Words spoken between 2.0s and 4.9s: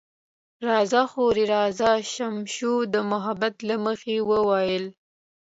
شمشو د محبت له مخې وویل.